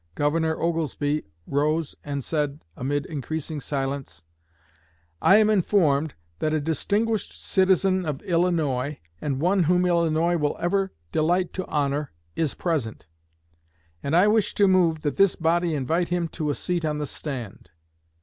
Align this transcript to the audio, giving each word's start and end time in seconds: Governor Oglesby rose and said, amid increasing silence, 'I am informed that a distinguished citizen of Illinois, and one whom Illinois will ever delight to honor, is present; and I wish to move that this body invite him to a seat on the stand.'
Governor 0.15 0.59
Oglesby 0.59 1.25
rose 1.45 1.93
and 2.03 2.23
said, 2.23 2.63
amid 2.75 3.05
increasing 3.05 3.61
silence, 3.61 4.23
'I 5.21 5.35
am 5.35 5.49
informed 5.51 6.15
that 6.39 6.55
a 6.55 6.59
distinguished 6.59 7.39
citizen 7.39 8.03
of 8.07 8.23
Illinois, 8.23 8.97
and 9.21 9.39
one 9.39 9.65
whom 9.65 9.85
Illinois 9.85 10.37
will 10.37 10.57
ever 10.59 10.91
delight 11.11 11.53
to 11.53 11.67
honor, 11.67 12.13
is 12.35 12.55
present; 12.55 13.05
and 14.01 14.15
I 14.15 14.27
wish 14.27 14.55
to 14.55 14.67
move 14.67 15.03
that 15.03 15.17
this 15.17 15.35
body 15.35 15.75
invite 15.75 16.09
him 16.09 16.27
to 16.29 16.49
a 16.49 16.55
seat 16.55 16.83
on 16.83 16.97
the 16.97 17.05
stand.' 17.05 17.69